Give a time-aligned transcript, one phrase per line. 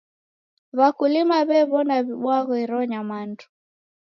[0.77, 3.45] W'akulima w'ew'ona w'ibwaghe iro nyamandu.